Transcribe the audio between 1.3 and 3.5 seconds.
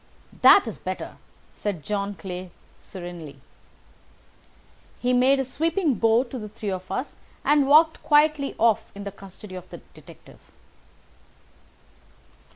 said John Clay serenely.